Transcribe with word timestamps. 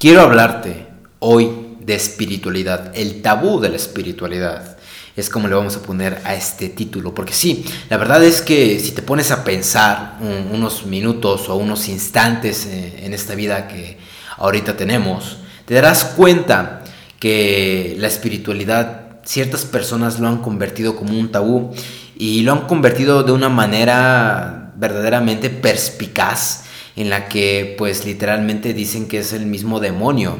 Quiero 0.00 0.22
hablarte 0.22 0.86
hoy 1.18 1.76
de 1.80 1.94
espiritualidad, 1.94 2.90
el 2.94 3.20
tabú 3.20 3.60
de 3.60 3.68
la 3.68 3.76
espiritualidad. 3.76 4.78
Es 5.14 5.28
como 5.28 5.46
le 5.46 5.54
vamos 5.54 5.76
a 5.76 5.82
poner 5.82 6.22
a 6.24 6.34
este 6.34 6.70
título, 6.70 7.14
porque 7.14 7.34
sí, 7.34 7.66
la 7.90 7.98
verdad 7.98 8.24
es 8.24 8.40
que 8.40 8.80
si 8.80 8.92
te 8.92 9.02
pones 9.02 9.30
a 9.30 9.44
pensar 9.44 10.16
unos 10.50 10.86
minutos 10.86 11.50
o 11.50 11.56
unos 11.56 11.86
instantes 11.90 12.64
eh, 12.64 13.04
en 13.04 13.12
esta 13.12 13.34
vida 13.34 13.68
que 13.68 13.98
ahorita 14.38 14.74
tenemos, 14.74 15.36
te 15.66 15.74
darás 15.74 16.04
cuenta 16.04 16.82
que 17.18 17.94
la 17.98 18.08
espiritualidad 18.08 19.20
ciertas 19.26 19.66
personas 19.66 20.18
lo 20.18 20.28
han 20.28 20.38
convertido 20.38 20.96
como 20.96 21.18
un 21.18 21.30
tabú 21.30 21.74
y 22.16 22.40
lo 22.40 22.52
han 22.52 22.66
convertido 22.66 23.22
de 23.22 23.32
una 23.32 23.50
manera 23.50 24.72
verdaderamente 24.76 25.50
perspicaz 25.50 26.69
en 27.00 27.10
la 27.10 27.28
que 27.28 27.74
pues 27.78 28.04
literalmente 28.04 28.74
dicen 28.74 29.08
que 29.08 29.18
es 29.18 29.32
el 29.32 29.46
mismo 29.46 29.80
demonio 29.80 30.36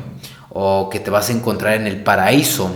o 0.50 0.90
que 0.90 1.00
te 1.00 1.10
vas 1.10 1.30
a 1.30 1.32
encontrar 1.32 1.74
en 1.74 1.86
el 1.86 2.02
paraíso 2.02 2.70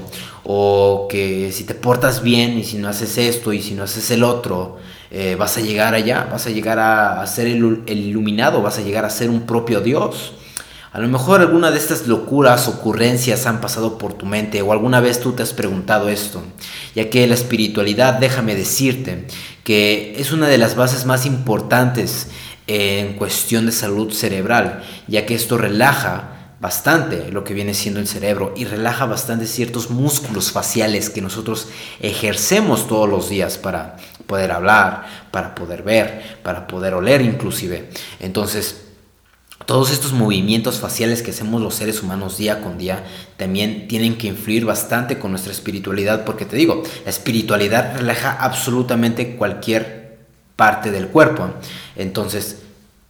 o 0.44 1.06
que 1.10 1.50
si 1.52 1.64
te 1.64 1.74
portas 1.74 2.22
bien 2.22 2.58
y 2.58 2.64
si 2.64 2.78
no 2.78 2.88
haces 2.88 3.18
esto 3.18 3.52
y 3.52 3.60
si 3.60 3.74
no 3.74 3.82
haces 3.82 4.10
el 4.10 4.22
otro, 4.22 4.78
eh, 5.10 5.36
vas 5.38 5.56
a 5.58 5.60
llegar 5.60 5.94
allá, 5.94 6.28
vas 6.30 6.46
a 6.46 6.50
llegar 6.50 6.78
a, 6.78 7.26
ser 7.26 7.46
el, 7.46 7.82
el, 7.86 7.98
iluminado, 7.98 8.62
vas 8.62 8.78
a 8.78 8.82
llegar 8.82 9.04
a 9.04 9.10
ser 9.10 9.30
un 9.30 9.42
propio 9.42 9.80
Dios. 9.80 10.32
A 10.92 11.00
lo 11.00 11.08
mejor 11.08 11.40
alguna 11.40 11.70
de 11.72 11.78
estas 11.78 12.06
locuras, 12.06 12.68
ocurrencias 12.68 13.46
han 13.46 13.60
pasado 13.60 13.98
por 13.98 14.14
tu 14.14 14.26
mente 14.26 14.62
o 14.62 14.70
alguna 14.70 15.00
vez 15.00 15.20
tú 15.20 15.32
te 15.32 15.42
has 15.42 15.52
preguntado 15.52 16.08
esto, 16.08 16.42
ya 16.94 17.10
que 17.10 17.26
la 17.26 17.34
espiritualidad, 17.34 18.14
déjame 18.14 18.54
decirte, 18.54 19.26
que 19.64 20.14
es 20.18 20.30
una 20.30 20.46
de 20.46 20.58
las 20.58 20.76
bases 20.76 21.04
más 21.04 21.26
importantes 21.26 22.28
en 22.66 23.14
cuestión 23.14 23.66
de 23.66 23.72
salud 23.72 24.12
cerebral, 24.12 24.82
ya 25.06 25.26
que 25.26 25.34
esto 25.34 25.58
relaja 25.58 26.34
bastante 26.60 27.30
lo 27.30 27.44
que 27.44 27.52
viene 27.52 27.74
siendo 27.74 28.00
el 28.00 28.08
cerebro 28.08 28.54
y 28.56 28.64
relaja 28.64 29.04
bastante 29.04 29.46
ciertos 29.46 29.90
músculos 29.90 30.50
faciales 30.50 31.10
que 31.10 31.20
nosotros 31.20 31.68
ejercemos 32.00 32.88
todos 32.88 33.06
los 33.06 33.28
días 33.28 33.58
para 33.58 33.96
poder 34.26 34.50
hablar, 34.50 35.04
para 35.30 35.54
poder 35.54 35.82
ver, 35.82 36.38
para 36.42 36.66
poder 36.66 36.94
oler 36.94 37.20
inclusive. 37.20 37.90
Entonces, 38.18 38.84
todos 39.66 39.90
estos 39.90 40.12
movimientos 40.12 40.78
faciales 40.80 41.22
que 41.22 41.32
hacemos 41.32 41.60
los 41.60 41.74
seres 41.74 42.02
humanos 42.02 42.38
día 42.38 42.62
con 42.62 42.78
día 42.78 43.04
también 43.36 43.86
tienen 43.86 44.16
que 44.16 44.28
influir 44.28 44.64
bastante 44.64 45.18
con 45.18 45.30
nuestra 45.32 45.52
espiritualidad, 45.52 46.24
porque 46.24 46.46
te 46.46 46.56
digo, 46.56 46.82
la 47.04 47.10
espiritualidad 47.10 47.96
relaja 47.96 48.32
absolutamente 48.32 49.36
cualquier 49.36 50.18
parte 50.56 50.90
del 50.90 51.08
cuerpo. 51.08 51.50
Entonces, 51.96 52.63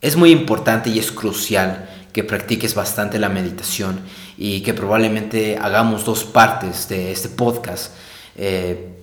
es 0.04 0.16
muy 0.16 0.30
importante 0.30 0.90
y 0.90 0.98
es 0.98 1.10
crucial 1.10 1.88
que 2.12 2.24
practiques 2.24 2.74
bastante 2.74 3.18
la 3.18 3.30
meditación 3.30 4.00
y 4.36 4.60
que 4.60 4.74
probablemente 4.74 5.56
hagamos 5.56 6.04
dos 6.04 6.24
partes 6.24 6.90
de 6.90 7.10
este 7.10 7.30
podcast 7.30 7.90
eh, 8.36 8.98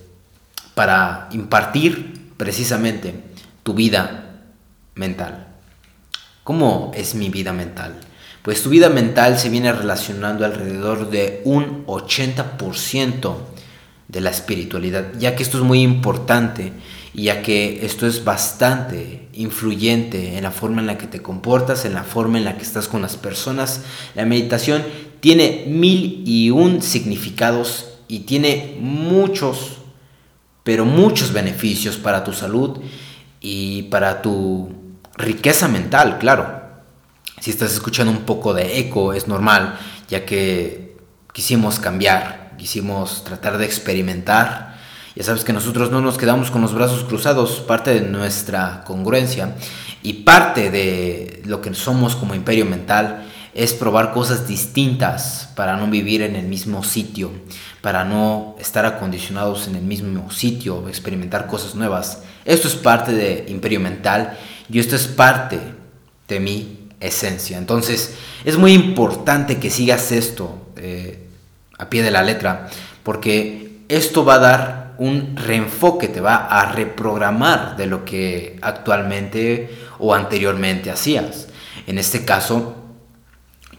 para 0.76 1.28
impartir 1.32 2.30
precisamente 2.36 3.14
tu 3.64 3.74
vida 3.74 4.44
mental. 4.94 5.48
¿Cómo 6.44 6.92
es 6.94 7.16
mi 7.16 7.30
vida 7.30 7.52
mental? 7.52 7.98
Pues 8.42 8.62
tu 8.62 8.70
vida 8.70 8.88
mental 8.88 9.40
se 9.40 9.48
viene 9.48 9.72
relacionando 9.72 10.44
alrededor 10.44 11.10
de 11.10 11.42
un 11.44 11.84
80% 11.86 13.34
de 14.06 14.20
la 14.20 14.30
espiritualidad, 14.30 15.14
ya 15.18 15.34
que 15.34 15.42
esto 15.42 15.58
es 15.58 15.64
muy 15.64 15.82
importante 15.82 16.72
y 17.12 17.24
ya 17.24 17.42
que 17.42 17.84
esto 17.84 18.06
es 18.06 18.22
bastante 18.22 19.21
influyente 19.32 20.36
en 20.36 20.44
la 20.44 20.50
forma 20.50 20.80
en 20.80 20.86
la 20.86 20.98
que 20.98 21.06
te 21.06 21.22
comportas, 21.22 21.84
en 21.84 21.94
la 21.94 22.04
forma 22.04 22.38
en 22.38 22.44
la 22.44 22.56
que 22.56 22.62
estás 22.62 22.88
con 22.88 23.02
las 23.02 23.16
personas. 23.16 23.82
La 24.14 24.24
meditación 24.24 24.82
tiene 25.20 25.64
mil 25.66 26.22
y 26.26 26.50
un 26.50 26.82
significados 26.82 27.88
y 28.08 28.20
tiene 28.20 28.76
muchos, 28.80 29.78
pero 30.64 30.84
muchos 30.84 31.32
beneficios 31.32 31.96
para 31.96 32.24
tu 32.24 32.32
salud 32.32 32.80
y 33.40 33.84
para 33.84 34.22
tu 34.22 34.70
riqueza 35.16 35.68
mental, 35.68 36.18
claro. 36.18 36.60
Si 37.40 37.50
estás 37.50 37.72
escuchando 37.72 38.12
un 38.12 38.24
poco 38.24 38.54
de 38.54 38.78
eco 38.78 39.12
es 39.12 39.26
normal, 39.26 39.78
ya 40.08 40.24
que 40.24 40.96
quisimos 41.32 41.80
cambiar, 41.80 42.54
quisimos 42.56 43.24
tratar 43.24 43.58
de 43.58 43.64
experimentar 43.64 44.71
ya 45.14 45.22
sabes 45.22 45.44
que 45.44 45.52
nosotros 45.52 45.90
no 45.90 46.00
nos 46.00 46.16
quedamos 46.16 46.50
con 46.50 46.62
los 46.62 46.74
brazos 46.74 47.04
cruzados, 47.04 47.60
parte 47.60 47.92
de 47.92 48.00
nuestra 48.00 48.82
congruencia 48.84 49.54
y 50.02 50.14
parte 50.24 50.70
de 50.70 51.42
lo 51.44 51.60
que 51.60 51.74
somos 51.74 52.16
como 52.16 52.34
imperio 52.34 52.64
mental 52.64 53.26
es 53.54 53.74
probar 53.74 54.12
cosas 54.12 54.48
distintas 54.48 55.50
para 55.54 55.76
no 55.76 55.86
vivir 55.88 56.22
en 56.22 56.36
el 56.36 56.46
mismo 56.46 56.82
sitio, 56.82 57.30
para 57.82 58.04
no 58.04 58.56
estar 58.58 58.86
acondicionados 58.86 59.68
en 59.68 59.76
el 59.76 59.82
mismo 59.82 60.30
sitio, 60.30 60.88
experimentar 60.88 61.46
cosas 61.46 61.74
nuevas. 61.74 62.22
Esto 62.46 62.68
es 62.68 62.74
parte 62.74 63.12
de 63.12 63.44
imperio 63.48 63.80
mental 63.80 64.38
y 64.70 64.78
esto 64.78 64.96
es 64.96 65.06
parte 65.06 65.58
de 66.28 66.40
mi 66.40 66.88
esencia. 67.00 67.58
Entonces 67.58 68.14
es 68.44 68.56
muy 68.56 68.72
importante 68.72 69.58
que 69.58 69.70
sigas 69.70 70.12
esto 70.12 70.72
eh, 70.76 71.28
a 71.78 71.90
pie 71.90 72.02
de 72.02 72.10
la 72.10 72.22
letra, 72.22 72.70
porque 73.02 73.82
esto 73.88 74.24
va 74.24 74.34
a 74.36 74.38
dar 74.38 74.81
un 75.02 75.36
reenfoque, 75.36 76.06
te 76.06 76.20
va 76.20 76.46
a 76.46 76.70
reprogramar 76.70 77.76
de 77.76 77.86
lo 77.86 78.04
que 78.04 78.56
actualmente 78.62 79.68
o 79.98 80.14
anteriormente 80.14 80.90
hacías. 80.90 81.48
En 81.88 81.98
este 81.98 82.24
caso, 82.24 82.76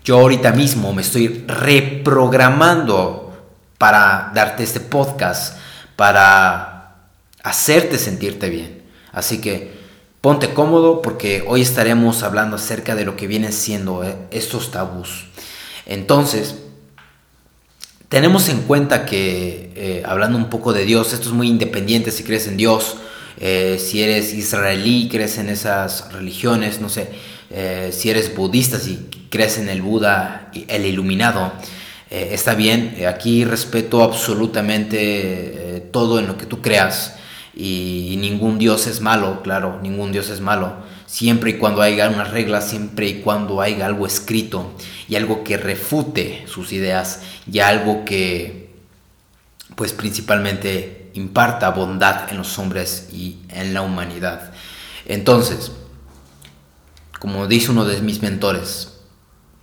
yo 0.03 0.19
ahorita 0.19 0.51
mismo 0.51 0.93
me 0.93 1.01
estoy 1.01 1.45
reprogramando 1.47 3.31
para 3.77 4.31
darte 4.35 4.63
este 4.63 4.81
podcast, 4.81 5.57
para 5.95 6.95
hacerte 7.41 7.97
sentirte 7.97 8.49
bien. 8.49 8.83
Así 9.13 9.39
que 9.39 9.71
ponte 10.19 10.53
cómodo 10.53 11.01
porque 11.01 11.45
hoy 11.47 11.61
estaremos 11.61 12.23
hablando 12.23 12.57
acerca 12.57 12.95
de 12.95 13.05
lo 13.05 13.15
que 13.15 13.27
vienen 13.27 13.53
siendo 13.53 14.03
eh, 14.03 14.17
estos 14.31 14.71
tabús. 14.71 15.27
Entonces, 15.85 16.62
tenemos 18.13 18.47
en 18.49 18.61
cuenta 18.61 19.07
que, 19.07 19.71
eh, 19.75 20.03
hablando 20.05 20.37
un 20.37 20.47
poco 20.51 20.71
de 20.71 20.85
Dios, 20.85 21.13
esto 21.13 21.29
es 21.29 21.33
muy 21.33 21.47
independiente 21.47 22.11
si 22.11 22.23
crees 22.23 22.45
en 22.45 22.57
Dios, 22.57 22.97
eh, 23.39 23.79
si 23.79 24.03
eres 24.03 24.35
israelí, 24.35 25.09
crees 25.09 25.39
en 25.39 25.49
esas 25.49 26.13
religiones, 26.13 26.79
no 26.79 26.89
sé, 26.89 27.09
eh, 27.49 27.89
si 27.91 28.11
eres 28.11 28.35
budista, 28.35 28.77
si 28.77 29.09
crees 29.31 29.57
en 29.57 29.67
el 29.67 29.81
Buda, 29.81 30.51
el 30.67 30.85
iluminado, 30.85 31.53
está 32.11 32.53
bien, 32.53 32.95
aquí 33.09 33.45
respeto 33.45 34.03
absolutamente 34.03 35.87
todo 35.89 36.19
en 36.19 36.27
lo 36.27 36.37
que 36.37 36.45
tú 36.45 36.61
creas 36.61 37.15
y 37.55 38.15
ningún 38.19 38.59
Dios 38.59 38.85
es 38.85 39.01
malo, 39.01 39.41
claro, 39.41 39.79
ningún 39.81 40.11
Dios 40.11 40.29
es 40.29 40.39
malo 40.39 40.75
siempre 41.05 41.51
y 41.51 41.57
cuando 41.57 41.81
haya 41.81 42.09
una 42.09 42.23
regla, 42.23 42.61
siempre 42.61 43.07
y 43.07 43.21
cuando 43.21 43.61
haya 43.61 43.85
algo 43.85 44.05
escrito 44.05 44.73
y 45.07 45.15
algo 45.15 45.43
que 45.43 45.57
refute 45.57 46.45
sus 46.47 46.71
ideas 46.71 47.21
y 47.51 47.59
algo 47.59 48.05
que 48.05 48.73
pues 49.75 49.93
principalmente 49.93 51.11
imparta 51.13 51.69
bondad 51.69 52.29
en 52.29 52.37
los 52.37 52.57
hombres 52.59 53.09
y 53.11 53.39
en 53.49 53.73
la 53.73 53.81
humanidad. 53.81 54.51
Entonces, 55.05 55.71
como 57.19 57.47
dice 57.47 57.71
uno 57.71 57.85
de 57.85 58.01
mis 58.01 58.21
mentores, 58.21 58.99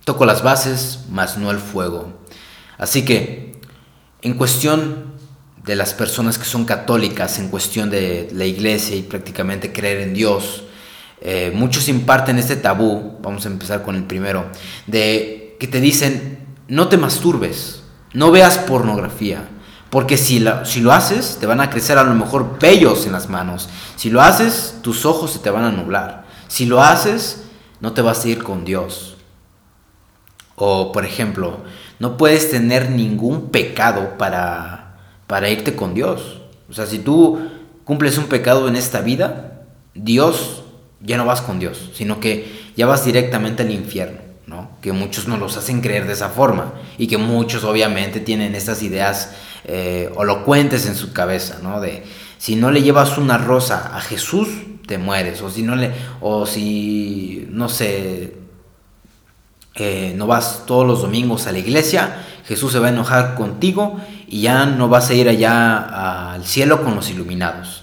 toco 0.05 0.25
las 0.25 0.43
bases, 0.43 1.01
mas 1.09 1.37
no 1.37 1.51
el 1.51 1.59
fuego. 1.59 2.21
Así 2.77 3.05
que, 3.05 3.59
en 4.21 4.33
cuestión 4.33 5.13
de 5.63 5.75
las 5.75 5.93
personas 5.93 6.37
que 6.37 6.45
son 6.45 6.65
católicas, 6.65 7.37
en 7.37 7.49
cuestión 7.49 7.89
de 7.89 8.29
la 8.33 8.45
iglesia 8.45 8.95
y 8.95 9.03
prácticamente 9.03 9.71
creer 9.71 10.01
en 10.01 10.13
Dios, 10.13 10.63
eh, 11.21 11.51
muchos 11.53 11.87
imparten 11.87 12.39
este 12.39 12.55
tabú, 12.55 13.19
vamos 13.21 13.45
a 13.45 13.49
empezar 13.49 13.83
con 13.83 13.95
el 13.95 14.03
primero, 14.03 14.47
de 14.87 15.55
que 15.59 15.67
te 15.67 15.79
dicen, 15.79 16.39
no 16.67 16.87
te 16.89 16.97
masturbes, 16.97 17.83
no 18.13 18.31
veas 18.31 18.57
pornografía, 18.57 19.47
porque 19.91 20.17
si, 20.17 20.43
si 20.63 20.81
lo 20.81 20.91
haces, 20.91 21.37
te 21.39 21.45
van 21.45 21.61
a 21.61 21.69
crecer 21.69 21.99
a 21.99 22.03
lo 22.03 22.15
mejor 22.15 22.57
vellos 22.59 23.05
en 23.05 23.11
las 23.11 23.29
manos, 23.29 23.69
si 23.95 24.09
lo 24.09 24.21
haces, 24.21 24.79
tus 24.81 25.05
ojos 25.05 25.31
se 25.31 25.39
te 25.39 25.51
van 25.51 25.63
a 25.63 25.71
nublar, 25.71 26.25
si 26.47 26.65
lo 26.65 26.81
haces, 26.81 27.43
no 27.81 27.93
te 27.93 28.01
vas 28.01 28.25
a 28.25 28.29
ir 28.29 28.43
con 28.43 28.65
Dios. 28.65 29.17
O, 30.55 30.91
por 30.91 31.05
ejemplo, 31.05 31.59
no 31.99 32.17
puedes 32.17 32.49
tener 32.49 32.89
ningún 32.89 33.49
pecado 33.49 34.17
para, 34.17 34.97
para 35.27 35.49
irte 35.49 35.75
con 35.75 35.93
Dios. 35.93 36.41
O 36.69 36.73
sea, 36.73 36.85
si 36.85 36.99
tú 36.99 37.39
cumples 37.83 38.17
un 38.17 38.25
pecado 38.25 38.67
en 38.67 38.75
esta 38.75 39.01
vida, 39.01 39.63
Dios 39.93 40.60
ya 41.03 41.17
no 41.17 41.25
vas 41.25 41.41
con 41.41 41.59
Dios, 41.59 41.91
sino 41.93 42.19
que 42.19 42.71
ya 42.75 42.85
vas 42.85 43.05
directamente 43.05 43.63
al 43.63 43.71
infierno, 43.71 44.19
¿no? 44.47 44.71
Que 44.81 44.91
muchos 44.91 45.27
nos 45.27 45.39
los 45.39 45.57
hacen 45.57 45.81
creer 45.81 46.07
de 46.07 46.13
esa 46.13 46.29
forma 46.29 46.73
y 46.97 47.07
que 47.07 47.17
muchos 47.17 47.63
obviamente 47.63 48.19
tienen 48.19 48.55
estas 48.55 48.83
ideas 48.83 49.31
eh, 49.65 50.11
elocuentes 50.19 50.85
en 50.85 50.95
su 50.95 51.13
cabeza, 51.13 51.59
¿no? 51.61 51.81
De 51.81 52.03
si 52.37 52.55
no 52.55 52.71
le 52.71 52.81
llevas 52.81 53.17
una 53.17 53.37
rosa 53.37 53.95
a 53.95 54.01
Jesús, 54.01 54.47
te 54.87 54.97
mueres, 54.97 55.41
o 55.41 55.49
si 55.49 55.63
no 55.63 55.75
le, 55.75 55.91
o 56.21 56.45
si, 56.45 57.47
no 57.49 57.69
sé, 57.69 58.35
eh, 59.75 60.13
no 60.15 60.27
vas 60.27 60.63
todos 60.65 60.85
los 60.85 61.01
domingos 61.01 61.47
a 61.47 61.51
la 61.51 61.59
iglesia, 61.59 62.25
Jesús 62.45 62.71
se 62.71 62.79
va 62.79 62.87
a 62.87 62.89
enojar 62.89 63.35
contigo 63.35 63.97
y 64.27 64.41
ya 64.41 64.65
no 64.65 64.89
vas 64.89 65.09
a 65.09 65.13
ir 65.13 65.29
allá 65.29 66.33
al 66.33 66.45
cielo 66.45 66.83
con 66.83 66.95
los 66.95 67.09
iluminados. 67.09 67.80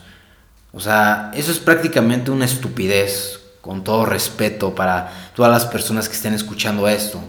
O 0.79 0.81
sea, 0.81 1.33
eso 1.35 1.51
es 1.51 1.59
prácticamente 1.59 2.31
una 2.31 2.45
estupidez, 2.45 3.41
con 3.61 3.83
todo 3.83 4.07
respeto 4.07 4.77
para 4.77 5.11
todas 5.35 5.51
las 5.51 5.67
personas 5.67 6.09
que 6.09 6.15
estén 6.15 6.35
escuchando 6.35 6.87
esto. 6.87 7.21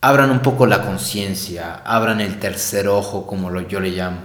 Abran 0.00 0.28
un 0.32 0.40
poco 0.40 0.66
la 0.66 0.82
conciencia, 0.82 1.82
abran 1.84 2.20
el 2.20 2.40
tercer 2.40 2.88
ojo, 2.88 3.28
como 3.28 3.48
lo, 3.48 3.60
yo 3.60 3.78
le 3.78 3.90
llamo. 3.90 4.22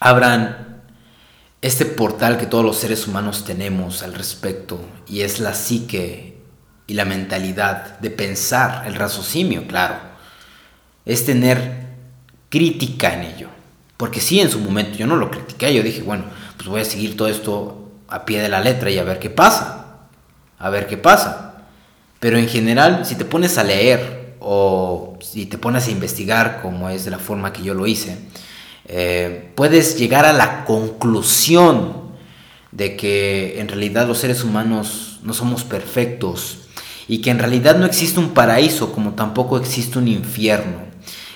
Abran 0.00 0.80
este 1.60 1.84
portal 1.84 2.38
que 2.38 2.46
todos 2.46 2.64
los 2.64 2.78
seres 2.78 3.06
humanos 3.06 3.44
tenemos 3.44 4.02
al 4.02 4.14
respecto, 4.14 4.80
y 5.06 5.20
es 5.20 5.40
la 5.40 5.52
psique 5.52 6.40
y 6.86 6.94
la 6.94 7.04
mentalidad 7.04 7.98
de 7.98 8.08
pensar, 8.08 8.86
el 8.86 8.94
raciocinio, 8.94 9.66
claro. 9.66 9.96
Es 11.04 11.26
tener 11.26 11.88
crítica 12.48 13.12
en 13.12 13.34
ello. 13.34 13.57
Porque 13.98 14.20
sí, 14.20 14.40
en 14.40 14.50
su 14.50 14.60
momento 14.60 14.96
yo 14.96 15.06
no 15.06 15.16
lo 15.16 15.30
critiqué, 15.30 15.74
yo 15.74 15.82
dije, 15.82 16.02
bueno, 16.02 16.24
pues 16.56 16.68
voy 16.68 16.80
a 16.80 16.84
seguir 16.84 17.16
todo 17.16 17.28
esto 17.28 17.90
a 18.08 18.24
pie 18.24 18.40
de 18.40 18.48
la 18.48 18.60
letra 18.60 18.90
y 18.90 18.96
a 18.96 19.02
ver 19.02 19.18
qué 19.18 19.28
pasa. 19.28 20.06
A 20.58 20.70
ver 20.70 20.86
qué 20.86 20.96
pasa. 20.96 21.64
Pero 22.20 22.38
en 22.38 22.48
general, 22.48 23.04
si 23.04 23.16
te 23.16 23.24
pones 23.24 23.58
a 23.58 23.64
leer 23.64 24.36
o 24.40 25.18
si 25.20 25.46
te 25.46 25.58
pones 25.58 25.88
a 25.88 25.90
investigar, 25.90 26.60
como 26.62 26.88
es 26.88 27.04
de 27.04 27.10
la 27.10 27.18
forma 27.18 27.52
que 27.52 27.62
yo 27.62 27.74
lo 27.74 27.86
hice, 27.88 28.18
eh, 28.86 29.50
puedes 29.56 29.98
llegar 29.98 30.24
a 30.24 30.32
la 30.32 30.64
conclusión 30.64 32.08
de 32.70 32.96
que 32.96 33.60
en 33.60 33.66
realidad 33.66 34.06
los 34.06 34.18
seres 34.18 34.44
humanos 34.44 35.18
no 35.24 35.34
somos 35.34 35.64
perfectos 35.64 36.68
y 37.08 37.20
que 37.20 37.30
en 37.30 37.40
realidad 37.40 37.76
no 37.76 37.86
existe 37.86 38.20
un 38.20 38.30
paraíso 38.30 38.92
como 38.92 39.14
tampoco 39.14 39.58
existe 39.58 39.98
un 39.98 40.06
infierno. 40.06 40.86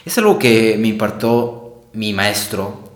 Es 0.04 0.16
algo 0.18 0.38
que 0.38 0.76
me 0.78 0.88
impartió 0.88 1.61
mi 1.94 2.12
maestro, 2.12 2.92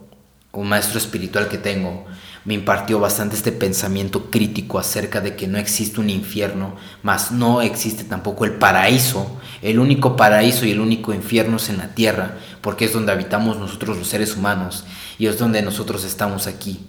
un 0.52 0.69
maestro 0.69 0.98
espiritual 0.98 1.48
que 1.48 1.58
tengo, 1.58 2.06
me 2.44 2.54
impartió 2.54 3.00
bastante 3.00 3.34
este 3.34 3.50
pensamiento 3.50 4.31
crítico 4.31 4.78
acerca 4.78 5.20
de 5.20 5.34
que 5.34 5.48
no 5.48 5.58
existe 5.58 6.00
un 6.00 6.08
infierno, 6.08 6.76
mas 7.02 7.32
no 7.32 7.60
existe 7.60 8.04
tampoco 8.04 8.44
el 8.44 8.52
paraíso. 8.52 9.40
El 9.62 9.81
único 9.81 10.14
paraíso 10.16 10.64
y 10.64 10.70
el 10.70 10.81
único 10.81 11.12
infierno 11.12 11.56
es 11.56 11.69
en 11.69 11.78
la 11.78 11.94
tierra, 11.94 12.38
porque 12.60 12.84
es 12.84 12.93
donde 12.93 13.10
habitamos 13.10 13.58
nosotros 13.58 13.98
los 13.98 14.06
seres 14.06 14.37
humanos 14.37 14.84
y 15.19 15.26
es 15.26 15.38
donde 15.38 15.60
nosotros 15.60 16.04
estamos 16.04 16.46
aquí, 16.46 16.87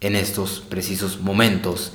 en 0.00 0.16
estos 0.16 0.60
precisos 0.60 1.20
momentos, 1.20 1.92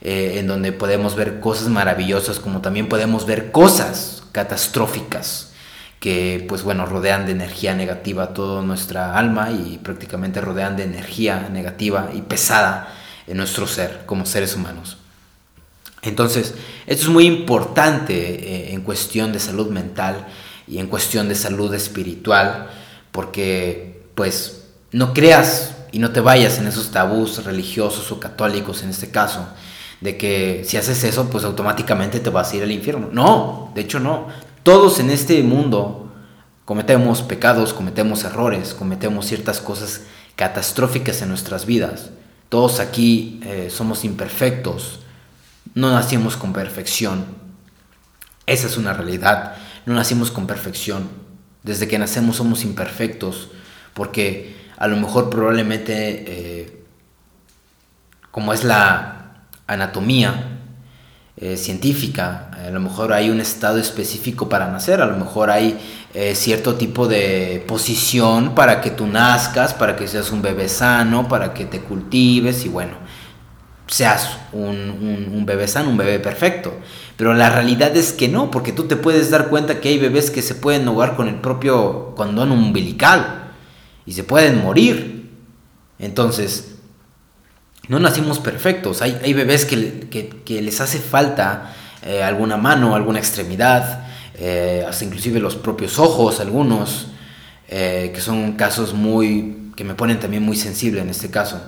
eh, 0.00 0.34
en 0.38 0.46
donde 0.46 0.72
podemos 0.72 1.16
ver 1.16 1.40
cosas 1.40 1.68
maravillosas 1.68 2.38
como 2.38 2.60
también 2.60 2.88
podemos 2.88 3.26
ver 3.26 3.50
cosas 3.50 4.22
catastróficas 4.30 5.52
que 6.06 6.44
pues 6.46 6.62
bueno, 6.62 6.86
rodean 6.86 7.26
de 7.26 7.32
energía 7.32 7.74
negativa 7.74 8.32
toda 8.32 8.62
nuestra 8.62 9.18
alma 9.18 9.50
y 9.50 9.80
prácticamente 9.82 10.40
rodean 10.40 10.76
de 10.76 10.84
energía 10.84 11.48
negativa 11.50 12.10
y 12.14 12.22
pesada 12.22 12.94
en 13.26 13.36
nuestro 13.36 13.66
ser 13.66 14.02
como 14.06 14.24
seres 14.24 14.54
humanos. 14.54 14.98
Entonces, 16.02 16.54
esto 16.86 17.06
es 17.06 17.08
muy 17.08 17.26
importante 17.26 18.14
eh, 18.14 18.72
en 18.72 18.82
cuestión 18.82 19.32
de 19.32 19.40
salud 19.40 19.68
mental 19.72 20.28
y 20.68 20.78
en 20.78 20.86
cuestión 20.86 21.28
de 21.28 21.34
salud 21.34 21.74
espiritual, 21.74 22.70
porque 23.10 24.04
pues 24.14 24.62
no 24.92 25.12
creas 25.12 25.74
y 25.90 25.98
no 25.98 26.12
te 26.12 26.20
vayas 26.20 26.58
en 26.58 26.68
esos 26.68 26.92
tabús 26.92 27.42
religiosos 27.42 28.12
o 28.12 28.20
católicos 28.20 28.84
en 28.84 28.90
este 28.90 29.10
caso, 29.10 29.48
de 30.00 30.16
que 30.16 30.62
si 30.64 30.76
haces 30.76 31.02
eso, 31.02 31.28
pues 31.30 31.42
automáticamente 31.42 32.20
te 32.20 32.30
vas 32.30 32.52
a 32.52 32.56
ir 32.58 32.62
al 32.62 32.70
infierno. 32.70 33.08
No, 33.10 33.72
de 33.74 33.80
hecho 33.80 33.98
no. 33.98 34.28
Todos 34.66 34.98
en 34.98 35.10
este 35.10 35.40
mundo 35.44 36.12
cometemos 36.64 37.22
pecados, 37.22 37.72
cometemos 37.72 38.24
errores, 38.24 38.74
cometemos 38.74 39.24
ciertas 39.26 39.60
cosas 39.60 40.00
catastróficas 40.34 41.22
en 41.22 41.28
nuestras 41.28 41.66
vidas. 41.66 42.10
Todos 42.48 42.80
aquí 42.80 43.38
eh, 43.44 43.68
somos 43.70 44.04
imperfectos, 44.04 44.98
no 45.76 45.92
nacimos 45.92 46.36
con 46.36 46.52
perfección. 46.52 47.26
Esa 48.46 48.66
es 48.66 48.76
una 48.76 48.92
realidad, 48.92 49.54
no 49.86 49.94
nacimos 49.94 50.32
con 50.32 50.48
perfección. 50.48 51.10
Desde 51.62 51.86
que 51.86 52.00
nacemos 52.00 52.34
somos 52.34 52.64
imperfectos, 52.64 53.50
porque 53.94 54.56
a 54.78 54.88
lo 54.88 54.96
mejor 54.96 55.30
probablemente, 55.30 56.24
eh, 56.26 56.82
como 58.32 58.52
es 58.52 58.64
la 58.64 59.44
anatomía, 59.68 60.55
eh, 61.38 61.58
científica. 61.58 62.50
A 62.52 62.70
lo 62.70 62.80
mejor 62.80 63.12
hay 63.12 63.28
un 63.28 63.40
estado 63.40 63.76
específico 63.76 64.48
para 64.48 64.70
nacer, 64.70 65.02
a 65.02 65.06
lo 65.06 65.18
mejor 65.18 65.50
hay 65.50 65.78
eh, 66.14 66.34
cierto 66.34 66.76
tipo 66.76 67.06
de 67.06 67.62
posición 67.68 68.54
para 68.54 68.80
que 68.80 68.90
tú 68.90 69.06
nazcas, 69.06 69.74
para 69.74 69.96
que 69.96 70.08
seas 70.08 70.32
un 70.32 70.40
bebé 70.40 70.70
sano, 70.70 71.28
para 71.28 71.52
que 71.52 71.66
te 71.66 71.80
cultives 71.80 72.64
y 72.64 72.70
bueno, 72.70 72.94
seas 73.86 74.38
un, 74.52 75.28
un, 75.30 75.44
bebé 75.44 75.68
sano, 75.68 75.90
un 75.90 75.98
bebé 75.98 76.18
perfecto. 76.20 76.72
Pero 77.18 77.34
la 77.34 77.50
realidad 77.50 77.94
es 77.94 78.14
que 78.14 78.28
no, 78.28 78.50
porque 78.50 78.72
tú 78.72 78.84
te 78.84 78.96
puedes 78.96 79.30
dar 79.30 79.48
cuenta 79.48 79.80
que 79.80 79.90
hay 79.90 79.98
bebés 79.98 80.30
que 80.30 80.40
se 80.40 80.54
pueden 80.54 80.88
ahogar 80.88 81.16
con 81.16 81.28
el 81.28 81.36
propio 81.36 82.14
condón 82.14 82.50
umbilical 82.50 83.52
y 84.06 84.12
se 84.12 84.24
pueden 84.24 84.62
morir. 84.62 85.30
Entonces, 85.98 86.75
no 87.88 87.98
nacimos 88.00 88.38
perfectos. 88.40 89.02
Hay, 89.02 89.18
hay 89.22 89.32
bebés 89.32 89.64
que, 89.64 90.60
les 90.62 90.80
hace 90.80 90.98
falta 90.98 91.74
eh, 92.02 92.22
alguna 92.22 92.56
mano, 92.56 92.94
alguna 92.94 93.18
extremidad, 93.18 94.06
eh, 94.34 94.84
hasta 94.88 95.04
inclusive 95.04 95.40
los 95.40 95.56
propios 95.56 95.98
ojos, 95.98 96.40
algunos, 96.40 97.08
eh, 97.68 98.10
que 98.14 98.20
son 98.20 98.52
casos 98.52 98.92
muy, 98.92 99.72
que 99.76 99.84
me 99.84 99.94
ponen 99.94 100.20
también 100.20 100.42
muy 100.42 100.56
sensible 100.56 101.00
en 101.00 101.10
este 101.10 101.30
caso. 101.30 101.60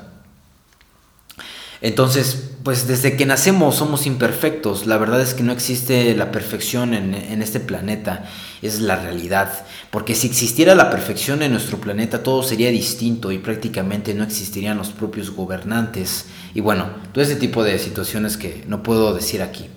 Entonces, 1.81 2.48
pues 2.69 2.87
desde 2.87 3.17
que 3.17 3.25
nacemos 3.25 3.76
somos 3.76 4.05
imperfectos. 4.05 4.87
La 4.87 4.99
verdad 4.99 5.23
es 5.23 5.32
que 5.32 5.43
no 5.43 5.53
existe 5.53 6.15
la 6.15 6.31
perfección 6.31 6.93
en, 6.93 7.41
este 7.41 7.61
planeta. 7.61 8.29
Es 8.61 8.81
la 8.82 8.97
realidad. 8.97 9.65
Porque 9.91 10.15
si 10.15 10.26
existiera 10.26 10.75
la 10.75 10.91
perfección 10.91 11.43
en 11.43 11.53
nuestro 11.53 11.81
planeta, 11.81 12.23
todo 12.23 12.43
sería 12.43 12.69
distinto 12.69 13.32
y 13.32 13.38
prácticamente 13.38 14.12
no 14.12 14.23
existirían 14.23 14.76
los 14.76 14.91
propios 14.91 15.31
gobernantes. 15.31 16.26
Y 16.53 16.61
bueno, 16.61 16.91
todo 17.12 17.25
ese 17.25 17.37
tipo 17.37 17.65
de 17.65 17.79
situaciones 17.79 18.37
que 18.37 18.62
no 18.69 18.82
puedo 18.82 19.14
decir 19.14 19.41
aquí. 19.41 19.71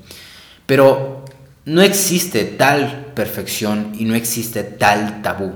Pero 0.65 1.23
no 1.63 1.81
existe 1.81 2.43
tal 2.43 3.13
perfección 3.15 3.93
y 3.97 4.03
no 4.03 4.15
existe 4.15 4.63
tal 4.65 5.21
tabú. 5.21 5.53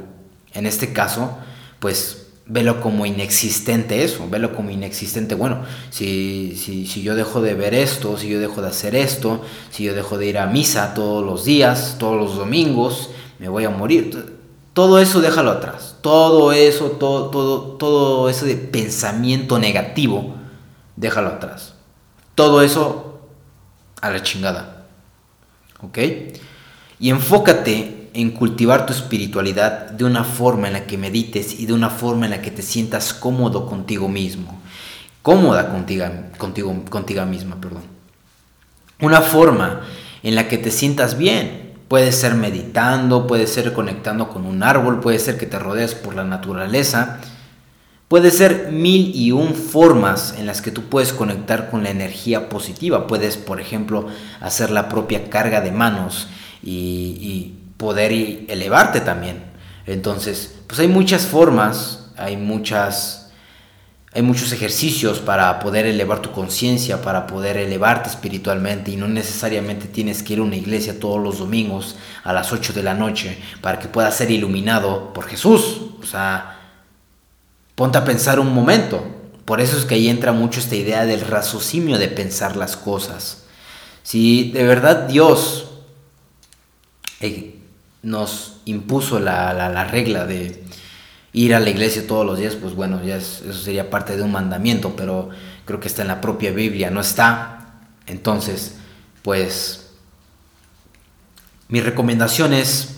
En 0.53 0.65
este 0.65 0.93
caso, 0.93 1.37
pues 1.79 2.24
velo 2.47 2.79
como 2.79 3.05
inexistente 3.05 4.03
eso, 4.03 4.29
velo 4.29 4.53
como 4.53 4.69
inexistente. 4.69 5.35
Bueno, 5.35 5.63
si, 5.89 6.55
si, 6.55 6.85
si, 6.85 7.01
yo 7.01 7.15
dejo 7.15 7.41
de 7.41 7.53
ver 7.55 7.73
esto, 7.73 8.17
si 8.17 8.29
yo 8.29 8.39
dejo 8.39 8.61
de 8.61 8.67
hacer 8.67 8.95
esto, 8.95 9.41
si 9.71 9.83
yo 9.83 9.93
dejo 9.93 10.17
de 10.17 10.27
ir 10.27 10.37
a 10.37 10.45
misa 10.45 10.93
todos 10.93 11.25
los 11.25 11.45
días, 11.45 11.95
todos 11.99 12.17
los 12.17 12.37
domingos, 12.37 13.09
me 13.39 13.49
voy 13.49 13.65
a 13.65 13.69
morir. 13.69 14.35
Todo 14.73 14.99
eso 14.99 15.21
déjalo 15.21 15.51
atrás. 15.51 15.97
Todo 16.01 16.51
eso, 16.51 16.91
todo, 16.91 17.29
todo, 17.29 17.61
todo 17.77 18.29
eso 18.29 18.45
de 18.45 18.55
pensamiento 18.55 19.57
negativo, 19.57 20.35
déjalo 20.95 21.29
atrás. 21.29 21.73
Todo 22.35 22.61
eso 22.61 23.21
a 24.01 24.09
la 24.11 24.21
chingada. 24.21 24.85
¿Ok? 25.81 25.97
Y 26.99 27.09
enfócate 27.09 27.94
en 28.15 28.31
cultivar 28.31 28.85
tu 28.85 28.93
espiritualidad 28.93 29.91
de 29.91 30.05
una 30.05 30.23
forma 30.23 30.67
en 30.67 30.73
la 30.73 30.87
que 30.87 30.97
medites 30.97 31.59
y 31.59 31.65
de 31.65 31.73
una 31.73 31.89
forma 31.89 32.25
en 32.25 32.31
la 32.31 32.41
que 32.41 32.49
te 32.49 32.61
sientas 32.61 33.13
cómodo 33.13 33.67
contigo 33.67 34.07
mismo. 34.07 34.61
Cómoda 35.21 35.69
contigo, 35.69 36.05
contigo, 36.37 36.73
contigo 36.89 37.25
misma, 37.25 37.59
perdón. 37.59 37.83
Una 39.01 39.21
forma 39.21 39.81
en 40.23 40.35
la 40.35 40.47
que 40.47 40.57
te 40.57 40.71
sientas 40.71 41.17
bien. 41.17 41.73
Puede 41.87 42.11
ser 42.11 42.35
meditando, 42.35 43.27
puede 43.27 43.45
ser 43.45 43.73
conectando 43.73 44.29
con 44.29 44.45
un 44.45 44.63
árbol, 44.63 45.01
puede 45.01 45.19
ser 45.19 45.37
que 45.37 45.45
te 45.45 45.59
rodees 45.59 45.93
por 45.93 46.15
la 46.15 46.23
naturaleza. 46.23 47.19
Puede 48.07 48.31
ser 48.31 48.71
mil 48.71 49.15
y 49.15 49.31
un 49.31 49.53
formas 49.55 50.35
en 50.37 50.45
las 50.45 50.61
que 50.61 50.71
tú 50.71 50.83
puedes 50.83 51.11
conectar 51.11 51.69
con 51.69 51.83
la 51.83 51.89
energía 51.89 52.47
positiva. 52.49 53.07
Puedes, 53.07 53.35
por 53.35 53.59
ejemplo, 53.59 54.07
hacer 54.39 54.71
la 54.71 54.89
propia 54.89 55.29
carga 55.29 55.61
de 55.61 55.71
manos 55.71 56.27
y 56.63 57.55
poder 57.77 58.11
elevarte 58.11 59.01
también. 59.01 59.43
Entonces, 59.85 60.55
pues 60.67 60.79
hay 60.79 60.87
muchas 60.87 61.25
formas, 61.25 62.11
hay 62.17 62.37
muchas 62.37 63.25
hay 64.15 64.21
muchos 64.21 64.53
ejercicios 64.53 65.19
para 65.19 65.59
poder 65.59 65.85
elevar 65.85 66.21
tu 66.21 66.31
conciencia, 66.31 67.01
para 67.01 67.27
poder 67.27 67.57
elevarte 67.57 68.09
espiritualmente 68.09 68.91
y 68.91 68.95
no 68.95 69.09
necesariamente 69.09 69.87
tienes 69.87 70.23
que 70.23 70.31
ir 70.31 70.39
a 70.39 70.43
una 70.43 70.55
iglesia 70.55 71.01
todos 71.01 71.21
los 71.21 71.39
domingos 71.39 71.97
a 72.23 72.31
las 72.31 72.53
8 72.53 72.71
de 72.71 72.81
la 72.81 72.93
noche 72.93 73.37
para 73.59 73.77
que 73.77 73.89
puedas 73.89 74.15
ser 74.15 74.31
iluminado 74.31 75.11
por 75.11 75.25
Jesús. 75.25 75.81
O 76.01 76.05
sea, 76.05 76.61
ponte 77.75 77.97
a 77.97 78.05
pensar 78.05 78.39
un 78.39 78.53
momento. 78.53 79.03
Por 79.43 79.59
eso 79.59 79.77
es 79.77 79.83
que 79.83 79.95
ahí 79.95 80.07
entra 80.07 80.31
mucho 80.31 80.61
esta 80.61 80.77
idea 80.77 81.05
del 81.05 81.19
raciocinio 81.19 81.97
de 81.97 82.07
pensar 82.07 82.55
las 82.55 82.77
cosas. 82.77 83.43
Si 84.01 84.49
de 84.51 84.63
verdad 84.63 85.09
Dios 85.09 85.71
eh, 87.19 87.54
nos 88.05 88.57
impuso 88.65 89.19
la, 89.19 89.83
regla 89.85 90.25
de 90.25 90.63
ir 91.33 91.55
a 91.55 91.59
la 91.59 91.71
iglesia 91.71 92.05
todos 92.05 92.23
los 92.23 92.37
días, 92.37 92.55
pues 92.55 92.75
bueno, 92.75 93.03
ya 93.03 93.17
eso 93.17 93.51
sería 93.51 93.89
parte 93.89 94.15
de 94.15 94.21
un 94.21 94.31
mandamiento, 94.31 94.95
pero 94.95 95.29
creo 95.65 95.79
que 95.79 95.87
está 95.87 96.03
en 96.03 96.09
la 96.09 96.21
propia 96.21 96.51
Biblia, 96.51 96.91
no 96.91 97.01
está. 97.01 97.81
Entonces, 98.05 98.75
pues 99.23 99.89
mi 101.67 101.81
recomendación 101.81 102.53
es, 102.53 102.95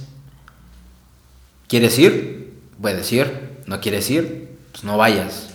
¿quieres 1.69 1.97
ir? 1.97 2.59
Puedes 2.81 3.09
ir, 3.13 3.61
no 3.65 3.79
quieres 3.79 4.09
ir, 4.09 4.57
pues 4.73 4.83
no 4.83 4.97
vayas. 4.97 5.51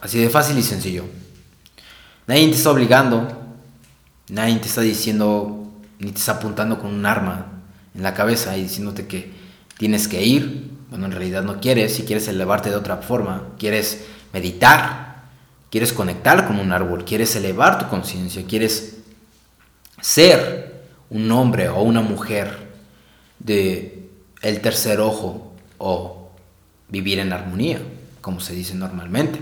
Así 0.00 0.20
de 0.20 0.30
fácil 0.30 0.56
y 0.56 0.62
sencillo. 0.62 1.04
Nadie 2.28 2.46
te 2.46 2.54
está 2.54 2.70
obligando, 2.70 3.26
nadie 4.28 4.56
te 4.58 4.68
está 4.68 4.82
diciendo, 4.82 5.68
ni 5.98 6.12
te 6.12 6.18
está 6.18 6.32
apuntando 6.34 6.78
con 6.78 6.94
un 6.94 7.04
arma 7.04 7.57
en 7.98 8.04
la 8.04 8.14
cabeza 8.14 8.56
y 8.56 8.62
diciéndote 8.62 9.06
que 9.06 9.32
tienes 9.76 10.06
que 10.06 10.24
ir. 10.24 10.70
Bueno, 10.88 11.06
en 11.06 11.12
realidad 11.12 11.42
no 11.42 11.60
quieres, 11.60 11.94
si 11.94 12.04
quieres 12.04 12.28
elevarte 12.28 12.70
de 12.70 12.76
otra 12.76 12.98
forma, 12.98 13.48
quieres 13.58 14.06
meditar, 14.32 15.24
quieres 15.68 15.92
conectar 15.92 16.46
con 16.46 16.60
un 16.60 16.72
árbol, 16.72 17.04
quieres 17.04 17.34
elevar 17.34 17.78
tu 17.78 17.88
conciencia, 17.88 18.44
quieres 18.46 18.98
ser 20.00 20.84
un 21.10 21.30
hombre 21.32 21.68
o 21.68 21.82
una 21.82 22.00
mujer 22.00 22.68
de 23.40 24.08
el 24.42 24.60
tercer 24.60 25.00
ojo 25.00 25.52
o 25.78 26.30
vivir 26.88 27.18
en 27.18 27.32
armonía, 27.32 27.80
como 28.20 28.38
se 28.38 28.54
dice 28.54 28.76
normalmente. 28.76 29.40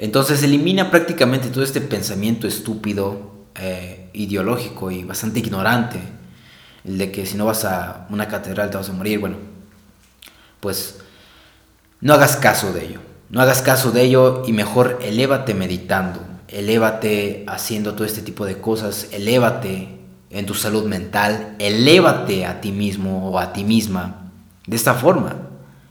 Entonces 0.00 0.42
elimina 0.42 0.90
prácticamente 0.90 1.50
todo 1.50 1.62
este 1.62 1.80
pensamiento 1.80 2.48
estúpido, 2.48 3.32
eh, 3.54 4.10
ideológico 4.12 4.90
y 4.90 5.04
bastante 5.04 5.38
ignorante, 5.38 6.00
el 6.84 6.98
de 6.98 7.10
que 7.10 7.26
si 7.26 7.36
no 7.36 7.46
vas 7.46 7.64
a 7.64 8.06
una 8.10 8.28
catedral 8.28 8.70
te 8.70 8.76
vas 8.76 8.88
a 8.88 8.92
morir, 8.92 9.18
bueno, 9.18 9.36
pues 10.60 11.00
no 12.00 12.14
hagas 12.14 12.36
caso 12.36 12.72
de 12.72 12.84
ello, 12.84 13.00
no 13.30 13.40
hagas 13.40 13.62
caso 13.62 13.90
de 13.90 14.02
ello 14.02 14.42
y 14.46 14.52
mejor 14.52 14.98
elévate 15.02 15.54
meditando, 15.54 16.20
elévate 16.48 17.44
haciendo 17.48 17.94
todo 17.94 18.04
este 18.04 18.22
tipo 18.22 18.44
de 18.46 18.60
cosas, 18.60 19.08
elévate 19.12 19.98
en 20.30 20.46
tu 20.46 20.54
salud 20.54 20.84
mental, 20.86 21.54
elévate 21.58 22.44
a 22.44 22.60
ti 22.60 22.72
mismo 22.72 23.30
o 23.30 23.38
a 23.38 23.52
ti 23.52 23.64
misma 23.64 24.30
de 24.66 24.76
esta 24.76 24.94
forma, 24.94 25.36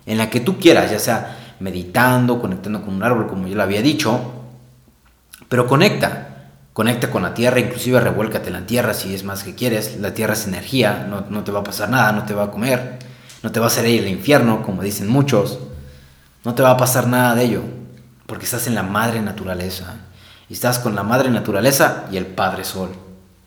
en 0.05 0.17
la 0.17 0.29
que 0.29 0.39
tú 0.39 0.59
quieras, 0.59 0.91
ya 0.91 0.99
sea 0.99 1.55
meditando, 1.59 2.41
conectando 2.41 2.81
con 2.81 2.95
un 2.95 3.03
árbol, 3.03 3.27
como 3.27 3.47
yo 3.47 3.55
lo 3.55 3.63
había 3.63 3.81
dicho, 3.81 4.19
pero 5.47 5.67
conecta, 5.67 6.32
conecta 6.73 7.11
con 7.11 7.23
la 7.23 7.33
tierra, 7.33 7.59
inclusive 7.59 7.99
revuélcate 7.99 8.47
en 8.47 8.53
la 8.53 8.65
tierra 8.65 8.93
si 8.93 9.13
es 9.13 9.23
más 9.23 9.43
que 9.43 9.55
quieres, 9.55 9.99
la 9.99 10.13
tierra 10.13 10.33
es 10.33 10.47
energía, 10.47 11.07
no, 11.07 11.43
te 11.43 11.51
va 11.51 11.59
a 11.59 11.63
pasar 11.63 11.89
nada, 11.89 12.11
no 12.11 12.23
te 12.23 12.33
va 12.33 12.45
a 12.45 12.51
comer, 12.51 12.99
no 13.43 13.51
te 13.51 13.59
va 13.59 13.67
a 13.67 13.67
hacer 13.67 13.87
ir 13.87 14.01
al 14.01 14.07
infierno, 14.07 14.63
como 14.63 14.81
dicen 14.81 15.07
muchos, 15.07 15.59
no 16.43 16.55
te 16.55 16.63
va 16.63 16.71
a 16.71 16.77
pasar 16.77 17.07
nada 17.07 17.35
de 17.35 17.43
ello, 17.43 17.61
porque 18.25 18.45
estás 18.45 18.67
en 18.67 18.75
la 18.75 18.83
madre 18.83 19.21
naturaleza, 19.21 19.95
y 20.49 20.53
estás 20.53 20.79
con 20.79 20.95
la 20.95 21.03
madre 21.03 21.29
naturaleza 21.29 22.05
y 22.11 22.17
el 22.17 22.25
Padre 22.25 22.63
Sol, 22.63 22.89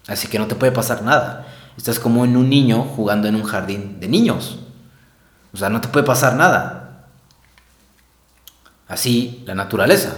así 0.06 0.28
que 0.28 0.38
no 0.38 0.47
te 0.47 0.54
puede 0.54 0.73
pasar 0.73 1.02
nada, 1.02 1.47
estás 1.76 1.99
como 1.99 2.25
en 2.25 2.37
un 2.37 2.49
niño 2.49 2.83
jugando 2.83 3.26
en 3.26 3.35
un 3.35 3.45
jardín 3.45 3.99
de 3.99 4.09
niños, 4.09 4.61
o 5.52 5.56
sea, 5.56 5.68
no 5.68 5.80
te 5.80 5.88
puede 5.88 6.06
pasar 6.06 6.37
nada, 6.37 6.87
Así 8.88 9.42
la 9.47 9.54
naturaleza. 9.54 10.14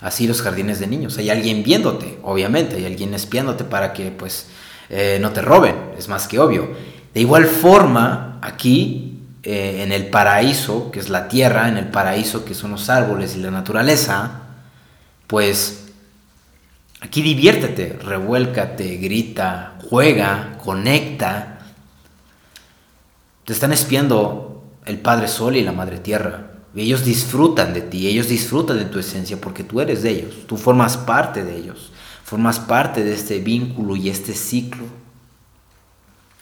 Así 0.00 0.26
los 0.26 0.42
jardines 0.42 0.78
de 0.78 0.86
niños. 0.86 1.18
Hay 1.18 1.30
alguien 1.30 1.62
viéndote, 1.62 2.18
obviamente, 2.22 2.76
hay 2.76 2.86
alguien 2.86 3.14
espiándote 3.14 3.64
para 3.64 3.92
que 3.92 4.10
pues 4.10 4.46
eh, 4.90 5.18
no 5.20 5.32
te 5.32 5.42
roben, 5.42 5.74
es 5.98 6.08
más 6.08 6.28
que 6.28 6.38
obvio. 6.38 6.70
De 7.12 7.20
igual 7.20 7.46
forma, 7.46 8.38
aquí 8.42 9.18
eh, 9.42 9.82
en 9.82 9.92
el 9.92 10.06
paraíso, 10.06 10.90
que 10.90 11.00
es 11.00 11.08
la 11.08 11.28
tierra, 11.28 11.68
en 11.68 11.76
el 11.76 11.88
paraíso 11.88 12.44
que 12.44 12.54
son 12.54 12.70
los 12.70 12.88
árboles 12.88 13.34
y 13.36 13.40
la 13.40 13.50
naturaleza, 13.50 14.42
pues 15.26 15.86
aquí 17.00 17.22
diviértete, 17.22 17.98
revuélcate, 18.02 18.96
grita, 18.96 19.78
juega, 19.88 20.58
conecta. 20.62 21.58
Te 23.44 23.52
están 23.52 23.72
espiando 23.72 24.64
el 24.84 24.98
Padre 24.98 25.28
Sol 25.28 25.56
y 25.56 25.62
la 25.62 25.72
Madre 25.72 25.98
Tierra. 25.98 26.47
Ellos 26.76 27.04
disfrutan 27.04 27.72
de 27.72 27.80
ti, 27.80 28.06
ellos 28.06 28.28
disfrutan 28.28 28.78
de 28.78 28.84
tu 28.84 28.98
esencia 28.98 29.40
porque 29.40 29.64
tú 29.64 29.80
eres 29.80 30.02
de 30.02 30.10
ellos, 30.10 30.46
tú 30.46 30.56
formas 30.56 30.96
parte 30.96 31.44
de 31.44 31.56
ellos, 31.56 31.90
formas 32.24 32.60
parte 32.60 33.02
de 33.02 33.14
este 33.14 33.38
vínculo 33.40 33.96
y 33.96 34.08
este 34.08 34.34
ciclo. 34.34 34.84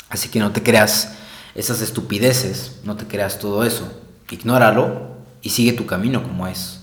Así 0.08 0.28
que 0.28 0.40
no 0.40 0.52
te 0.52 0.62
creas 0.62 1.14
esas 1.54 1.80
estupideces, 1.80 2.80
no 2.84 2.96
te 2.96 3.06
creas 3.06 3.38
todo 3.38 3.64
eso, 3.64 3.88
ignóralo 4.30 5.16
y 5.42 5.50
sigue 5.50 5.72
tu 5.72 5.86
camino 5.86 6.22
como 6.22 6.46
es. 6.46 6.80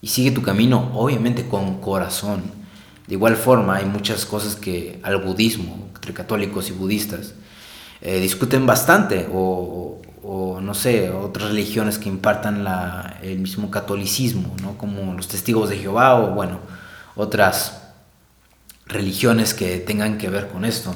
Y 0.00 0.08
sigue 0.08 0.32
tu 0.32 0.42
camino 0.42 0.90
obviamente 0.94 1.46
con 1.46 1.80
corazón. 1.80 2.42
De 3.06 3.14
igual 3.14 3.36
forma 3.36 3.76
hay 3.76 3.84
muchas 3.84 4.26
cosas 4.26 4.56
que 4.56 4.98
al 5.02 5.18
budismo, 5.18 5.90
entre 5.94 6.12
católicos 6.12 6.68
y 6.68 6.72
budistas, 6.72 7.34
eh, 8.00 8.18
discuten 8.18 8.66
bastante 8.66 9.28
o, 9.32 10.00
o 10.22 10.60
no 10.60 10.74
sé, 10.74 11.10
otras 11.10 11.48
religiones 11.48 11.98
que 11.98 12.08
impartan 12.08 12.64
la, 12.64 13.18
el 13.22 13.38
mismo 13.38 13.70
catolicismo, 13.70 14.54
¿no? 14.62 14.78
como 14.78 15.14
los 15.14 15.28
testigos 15.28 15.68
de 15.68 15.78
Jehová 15.78 16.20
o 16.20 16.32
bueno, 16.32 16.60
otras 17.16 17.82
religiones 18.86 19.54
que 19.54 19.78
tengan 19.78 20.18
que 20.18 20.30
ver 20.30 20.48
con 20.48 20.64
esto. 20.64 20.94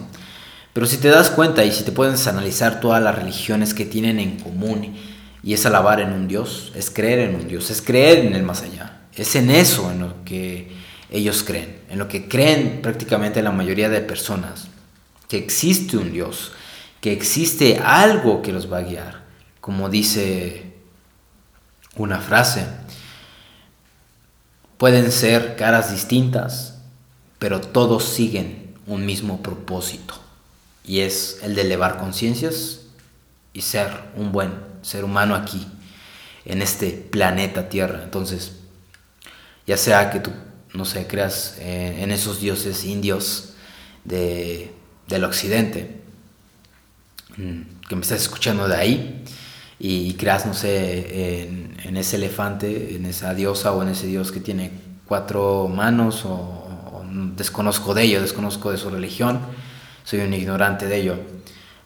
Pero 0.73 0.87
si 0.87 0.99
te 0.99 1.09
das 1.09 1.31
cuenta 1.31 1.65
y 1.65 1.73
si 1.73 1.85
te 1.85 1.93
puedes 1.93 2.27
analizar 2.27 2.81
todas 2.81 3.03
las 3.03 3.15
religiones 3.15 3.75
que 3.75 3.85
tienen 3.85 4.21
en 4.21 4.39
común 4.39 4.95
y 5.43 5.55
es 5.55 5.65
alabar 5.67 6.01
en 6.01 6.13
un 6.13 6.29
Dios, 6.29 6.73
es 6.75 6.91
creer 6.91 7.21
en 7.21 7.35
un 7.35 7.49
Dios, 7.49 7.71
es 7.71 7.83
creer 7.83 8.27
en 8.27 8.35
el 8.35 8.43
más 8.43 8.63
allá, 8.63 9.01
es 9.15 9.35
en 9.37 9.51
eso 9.51 9.91
en 9.91 10.01
lo 10.01 10.25
que 10.25 10.71
ellos 11.11 11.43
creen, 11.45 11.79
en 11.89 11.99
lo 11.99 12.09
que 12.09 12.29
creen 12.29 12.81
prácticamente 12.83 13.43
la 13.43 13.53
mayoría 13.53 13.89
de 13.89 14.01
personas, 14.01 14.69
que 15.29 15.39
existe 15.39 15.97
un 15.97 16.13
Dios, 16.13 16.53
que 17.07 17.13
existe 17.13 17.79
algo 17.79 18.43
que 18.43 18.51
los 18.51 18.73
va 18.73 18.79
a 18.79 18.83
guiar. 18.83 19.23
Como 19.61 19.89
dice 19.89 20.75
una 21.95 22.19
frase, 22.19 22.67
pueden 24.77 25.13
ser 25.13 25.55
caras 25.55 25.93
distintas, 25.93 26.81
pero 27.39 27.61
todos 27.61 28.07
siguen 28.07 28.75
un 28.89 29.07
mismo 29.07 29.41
propósito. 29.41 30.15
Y 30.85 31.03
es 31.03 31.39
el 31.45 31.55
de 31.55 31.63
elevar 31.63 31.97
conciencias 31.97 32.81
y 33.53 33.61
ser 33.61 33.89
un 34.17 34.33
buen 34.33 34.55
ser 34.83 35.05
humano 35.05 35.37
aquí, 35.37 35.65
en 36.45 36.61
este 36.61 36.91
planeta 36.91 37.69
Tierra. 37.69 38.03
Entonces, 38.03 38.57
ya 39.65 39.77
sea 39.77 40.11
que 40.11 40.19
tú, 40.19 40.33
no 40.75 40.85
sé, 40.85 41.07
creas 41.07 41.55
eh, 41.61 41.99
en 42.03 42.11
esos 42.11 42.41
dioses 42.41 42.85
indios 42.85 43.51
de, 44.03 44.75
del 45.07 45.23
occidente, 45.23 46.05
que 47.37 47.97
me 47.97 48.03
estás 48.03 48.23
escuchando 48.23 48.67
de 48.67 48.77
ahí 48.77 49.25
y, 49.79 50.15
creas, 50.15 50.47
no 50.47 50.55
sé, 50.55 51.43
en, 51.85 51.97
ese 51.97 52.17
elefante, 52.17 52.97
en 52.97 53.05
esa 53.05 53.35
diosa 53.35 53.73
o 53.73 53.83
en 53.83 53.91
ese 53.91 54.07
dios 54.07 54.33
que 54.33 54.41
tiene 54.41 54.71
cuatro 55.07 55.69
manos 55.69 56.25
o, 56.25 56.63
desconozco 57.37 57.95
de 57.95 58.03
ello, 58.03 58.21
desconozco 58.23 58.71
de 58.71 58.79
su 58.79 58.91
religión, 58.91 59.41
soy 60.05 60.21
un 60.21 60.33
ignorante 60.35 60.87
de 60.87 60.97
ello. 60.97 61.19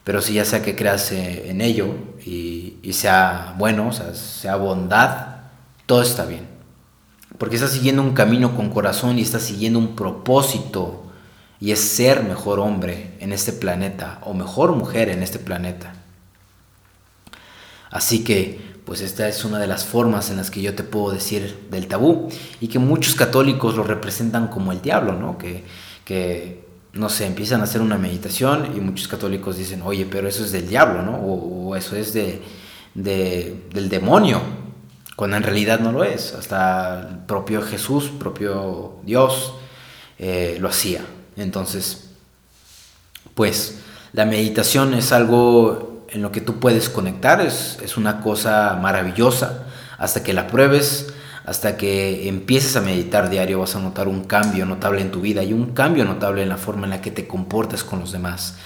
Pero 0.04 0.22
si 0.22 0.34
ya 0.34 0.44
sea 0.44 0.62
que 0.62 0.74
creas 0.74 1.12
eh, 1.12 1.50
en 1.50 1.60
ello 1.60 1.94
y, 2.24 2.76
y 2.82 2.92
sea 2.94 3.54
bueno, 3.58 3.88
o 3.88 3.92
sea, 3.92 4.14
sea 4.14 4.56
bondad, 4.56 5.36
todo 5.86 6.02
está 6.02 6.24
bien. 6.24 6.46
Porque 7.38 7.56
estás 7.56 7.72
siguiendo 7.72 8.02
un 8.02 8.12
camino 8.12 8.56
con 8.56 8.70
corazón 8.70 9.18
y 9.18 9.22
estás 9.22 9.42
siguiendo 9.42 9.78
un 9.78 9.94
propósito 9.94 10.99
y 11.60 11.72
es 11.72 11.80
ser 11.80 12.24
mejor 12.24 12.58
hombre 12.58 13.14
en 13.20 13.32
este 13.32 13.52
planeta 13.52 14.18
o 14.24 14.32
mejor 14.32 14.74
mujer 14.74 15.10
en 15.10 15.22
este 15.22 15.38
planeta. 15.38 15.92
Así 17.90 18.24
que, 18.24 18.60
pues 18.86 19.02
esta 19.02 19.28
es 19.28 19.44
una 19.44 19.58
de 19.58 19.66
las 19.66 19.84
formas 19.84 20.30
en 20.30 20.38
las 20.38 20.50
que 20.50 20.62
yo 20.62 20.74
te 20.74 20.82
puedo 20.82 21.12
decir 21.12 21.68
del 21.70 21.86
tabú 21.86 22.28
y 22.60 22.68
que 22.68 22.78
muchos 22.78 23.14
católicos 23.14 23.76
lo 23.76 23.84
representan 23.84 24.48
como 24.48 24.72
el 24.72 24.80
diablo, 24.80 25.12
¿no? 25.12 25.36
Que, 25.36 25.64
que 26.04 26.64
no 26.94 27.08
sé, 27.08 27.26
empiezan 27.26 27.60
a 27.60 27.64
hacer 27.64 27.82
una 27.82 27.98
meditación 27.98 28.72
y 28.76 28.80
muchos 28.80 29.06
católicos 29.06 29.56
dicen, 29.56 29.82
oye, 29.82 30.06
pero 30.10 30.28
eso 30.28 30.42
es 30.44 30.52
del 30.52 30.68
diablo, 30.68 31.02
¿no? 31.02 31.16
O, 31.16 31.76
eso 31.76 31.94
es 31.94 32.12
de, 32.12 32.42
del 32.94 33.88
demonio, 33.88 34.40
cuando 35.14 35.36
en 35.36 35.42
realidad 35.42 35.78
no 35.80 35.92
lo 35.92 36.02
es. 36.02 36.34
Hasta 36.34 37.08
el 37.08 37.18
propio 37.26 37.62
Jesús, 37.62 38.10
propio 38.18 38.96
Dios, 39.04 39.54
eh, 40.18 40.56
lo 40.60 40.68
hacía. 40.68 41.04
Entonces, 41.36 42.10
pues 43.34 43.78
la 44.12 44.24
meditación 44.24 44.94
es 44.94 45.12
algo 45.12 46.04
en 46.08 46.22
lo 46.22 46.32
que 46.32 46.40
tú 46.40 46.58
puedes 46.58 46.88
conectar, 46.88 47.40
es, 47.40 47.78
una 47.96 48.20
cosa 48.20 48.78
maravillosa 48.80 49.66
hasta 49.98 50.22
que 50.22 50.32
la 50.32 50.46
pruebes, 50.46 51.12
hasta 51.44 51.76
que 51.76 52.28
empieces 52.28 52.76
a 52.76 52.80
meditar 52.80 53.30
diario 53.30 53.60
vas 53.60 53.76
a 53.76 53.80
notar 53.80 54.08
un 54.08 54.24
cambio 54.24 54.66
notable 54.66 55.00
en 55.00 55.10
tu 55.10 55.20
vida 55.20 55.42
y 55.42 55.52
un 55.52 55.72
cambio 55.72 56.04
notable 56.04 56.42
en 56.42 56.48
la 56.48 56.56
forma 56.56 56.84
en 56.84 56.90
la 56.90 57.00
que 57.00 57.10
te 57.10 57.26
comportas 57.26 57.84
con 57.84 58.00
los 58.00 58.12
demás. 58.12 58.56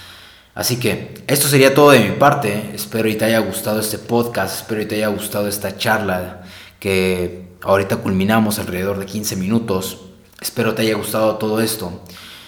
Así 0.54 0.78
que 0.78 1.22
esto 1.26 1.48
sería 1.48 1.74
todo 1.74 1.90
de 1.90 2.00
mi 2.00 2.12
parte. 2.12 2.70
Espero 2.74 3.08
y 3.08 3.16
te 3.16 3.24
haya 3.24 3.40
gustado 3.40 3.80
este 3.80 3.98
podcast, 3.98 4.62
espero 4.62 4.80
y 4.80 4.86
te 4.86 4.96
haya 4.96 5.08
gustado 5.08 5.48
esta 5.48 5.76
charla 5.76 6.42
que 6.78 7.48
ahorita 7.62 7.96
culminamos 7.96 8.58
alrededor 8.58 8.98
de 8.98 9.06
15 9.06 9.36
minutos. 9.36 9.98
Espero 10.40 10.74
te 10.74 10.82
haya 10.82 10.94
gustado 10.94 11.36
todo 11.36 11.60
esto. 11.60 12.02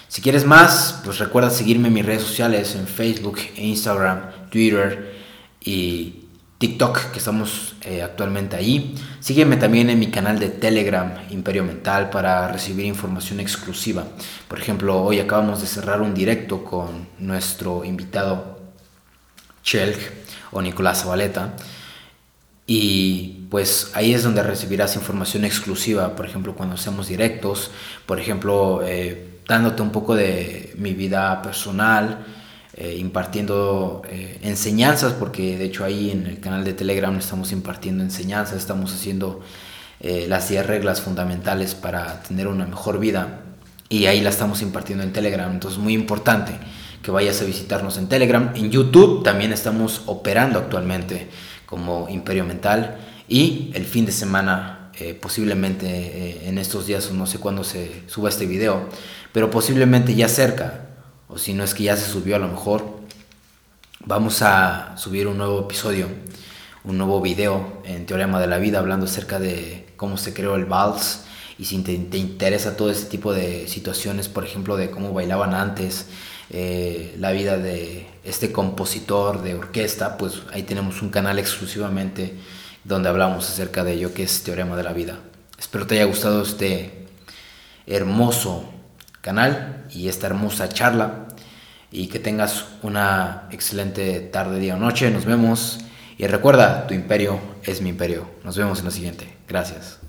Si 0.07 0.21
quieres 0.21 0.45
más, 0.45 1.01
pues 1.03 1.19
recuerda 1.19 1.49
seguirme 1.49 1.89
en 1.89 1.93
mis 1.93 2.05
redes 2.05 2.23
sociales, 2.23 2.75
en 2.75 2.87
Facebook, 2.87 3.39
Instagram, 3.57 4.49
Twitter 4.49 5.15
y 5.59 6.27
TikTok, 6.59 7.11
que 7.11 7.19
estamos 7.19 7.75
eh, 7.81 8.01
actualmente 8.01 8.55
ahí. 8.55 8.95
Sígueme 9.19 9.57
también 9.57 9.89
en 9.89 9.99
mi 9.99 10.07
canal 10.07 10.39
de 10.39 10.49
Telegram, 10.49 11.13
Imperio 11.29 11.63
Mental, 11.63 12.09
para 12.09 12.47
recibir 12.47 12.85
información 12.85 13.39
exclusiva. 13.41 14.05
Por 14.47 14.59
ejemplo, 14.59 15.03
hoy 15.03 15.19
acabamos 15.19 15.61
de 15.61 15.67
cerrar 15.67 16.01
un 16.01 16.13
directo 16.13 16.63
con 16.63 17.09
nuestro 17.19 17.83
invitado 17.83 18.59
Chelk 19.61 19.99
o 20.51 20.61
Nicolás 20.61 21.01
Zabaleta. 21.03 21.53
Y 22.65 23.45
pues 23.49 23.91
ahí 23.93 24.13
es 24.13 24.23
donde 24.23 24.41
recibirás 24.41 24.95
información 24.95 25.45
exclusiva, 25.45 26.15
por 26.15 26.25
ejemplo, 26.25 26.55
cuando 26.55 26.75
hacemos 26.75 27.07
directos, 27.07 27.71
por 28.05 28.19
ejemplo, 28.19 28.81
eh, 28.83 29.26
dándote 29.47 29.81
un 29.81 29.91
poco 29.91 30.15
de 30.15 30.73
mi 30.77 30.93
vida 30.93 31.41
personal, 31.41 32.25
eh, 32.73 32.97
impartiendo 32.99 34.01
eh, 34.09 34.39
enseñanzas, 34.43 35.13
porque 35.13 35.57
de 35.57 35.65
hecho 35.65 35.83
ahí 35.83 36.11
en 36.11 36.27
el 36.27 36.39
canal 36.39 36.63
de 36.63 36.73
Telegram 36.73 37.15
estamos 37.17 37.51
impartiendo 37.51 38.03
enseñanzas, 38.03 38.57
estamos 38.57 38.93
haciendo 38.93 39.41
eh, 39.99 40.25
las 40.29 40.49
10 40.49 40.65
reglas 40.67 41.01
fundamentales 41.01 41.73
para 41.73 42.21
tener 42.21 42.47
una 42.47 42.65
mejor 42.65 42.99
vida. 42.99 43.41
Y 43.89 44.05
ahí 44.05 44.21
la 44.21 44.29
estamos 44.29 44.61
impartiendo 44.61 45.03
en 45.03 45.13
Telegram, 45.13 45.49
entonces 45.49 45.79
muy 45.79 45.93
importante 45.93 46.51
que 47.01 47.09
vayas 47.09 47.41
a 47.41 47.45
visitarnos 47.45 47.97
en 47.97 48.09
Telegram, 48.09 48.51
en 48.53 48.69
YouTube 48.69 49.23
también 49.23 49.53
estamos 49.53 50.03
operando 50.07 50.59
actualmente 50.59 51.29
como 51.65 52.07
Imperio 52.09 52.43
Mental. 52.43 52.97
Y 53.29 53.71
el 53.73 53.85
fin 53.85 54.05
de 54.05 54.11
semana 54.11 54.76
posiblemente 55.21 56.47
en 56.47 56.57
estos 56.57 56.87
días, 56.87 57.11
no 57.11 57.27
sé 57.27 57.39
cuándo 57.39 57.63
se 57.63 58.03
suba 58.07 58.29
este 58.29 58.45
video, 58.45 58.89
pero 59.31 59.49
posiblemente 59.49 60.15
ya 60.15 60.27
cerca, 60.27 60.87
o 61.27 61.37
si 61.37 61.53
no 61.53 61.63
es 61.63 61.73
que 61.73 61.83
ya 61.83 61.97
se 61.97 62.09
subió 62.09 62.35
a 62.35 62.39
lo 62.39 62.47
mejor, 62.47 62.97
vamos 64.05 64.41
a 64.41 64.95
subir 64.97 65.27
un 65.27 65.37
nuevo 65.37 65.61
episodio, 65.61 66.07
un 66.83 66.97
nuevo 66.97 67.21
video 67.21 67.81
en 67.83 68.05
Teorema 68.05 68.39
de 68.39 68.47
la 68.47 68.57
Vida 68.57 68.79
hablando 68.79 69.05
acerca 69.05 69.39
de 69.39 69.85
cómo 69.97 70.17
se 70.17 70.33
creó 70.33 70.55
el 70.55 70.65
vals 70.65 71.25
y 71.59 71.65
si 71.65 71.79
te, 71.79 71.93
interesa 72.17 72.77
todo 72.77 72.89
ese 72.89 73.05
tipo 73.05 73.33
de 73.33 73.67
situaciones, 73.67 74.29
por 74.29 74.45
ejemplo, 74.45 74.77
de 74.77 74.89
cómo 74.89 75.11
bailaban 75.11 75.53
antes, 75.53 76.05
eh, 76.49 77.15
la 77.19 77.31
vida 77.31 77.57
de 77.57 78.07
este 78.23 78.51
compositor 78.51 79.41
de 79.41 79.55
orquesta, 79.55 80.17
pues 80.17 80.43
ahí 80.53 80.63
tenemos 80.63 81.01
un 81.01 81.09
canal 81.09 81.39
exclusivamente 81.39 82.35
donde 82.87 83.09
hablamos 83.09 83.49
acerca 83.49 83.83
de 83.83 83.93
ello, 83.93 84.13
que 84.13 84.23
es 84.23 84.43
Teorema 84.43 84.77
de 84.77 84.83
la 84.83 84.93
Vida. 84.93 85.19
Espero 85.59 85.85
te 85.85 85.95
haya 85.95 86.05
gustado 86.05 86.41
este 86.41 87.05
hermoso 87.85 88.63
canal 89.19 89.85
y 89.91 90.07
esta 90.07 90.27
hermosa 90.27 90.69
charla 90.69 91.27
y 91.91 92.07
que 92.07 92.19
tengas 92.19 92.65
una 92.83 93.49
excelente 93.51 94.21
tarde, 94.21 94.59
día 94.59 94.75
o 94.75 94.79
noche. 94.79 95.11
Nos 95.11 95.25
vemos 95.25 95.79
y 96.17 96.27
recuerda, 96.27 96.87
tu 96.87 96.93
imperio 96.93 97.39
es 97.63 97.81
mi 97.81 97.89
imperio. 97.89 98.29
Nos 98.45 98.57
vemos 98.57 98.79
en 98.79 98.85
la 98.85 98.91
siguiente. 98.91 99.37
Gracias. 99.47 100.06